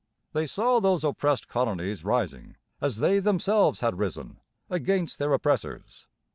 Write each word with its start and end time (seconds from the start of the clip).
They 0.33 0.47
saw 0.47 0.79
those 0.79 1.03
oppressed 1.03 1.47
colonies 1.47 2.03
rising, 2.03 2.55
as 2.81 2.97
they 3.01 3.19
themselves 3.19 3.81
had 3.81 3.99
risen, 3.99 4.39
against 4.67 5.19
their 5.19 5.31
oppressors. 5.31 6.07